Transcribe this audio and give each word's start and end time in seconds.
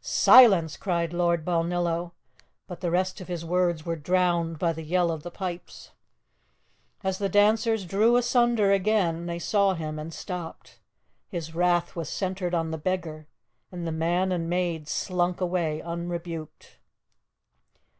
"Silence!" 0.00 0.76
cried 0.76 1.12
Lord 1.12 1.44
Balnillo. 1.44 2.10
But 2.66 2.80
the 2.80 2.90
rest 2.90 3.20
of 3.20 3.28
his 3.28 3.44
words 3.44 3.86
were 3.86 3.94
drowned 3.94 4.58
by 4.58 4.72
the 4.72 4.82
yell 4.82 5.12
of 5.12 5.22
the 5.22 5.30
pipes. 5.30 5.92
As 7.04 7.18
the 7.18 7.28
dancers 7.28 7.84
drew 7.84 8.16
asunder 8.16 8.72
again, 8.72 9.26
they 9.26 9.38
saw 9.38 9.74
him 9.74 9.96
and 9.96 10.12
stopped. 10.12 10.80
His 11.28 11.54
wrath 11.54 11.94
was 11.94 12.08
centred 12.08 12.54
on 12.56 12.72
the 12.72 12.76
beggar, 12.76 13.28
and 13.70 13.84
man 13.96 14.32
and 14.32 14.50
maid 14.50 14.88
slunk 14.88 15.40
away 15.40 15.80
unrebuked. 15.80 16.80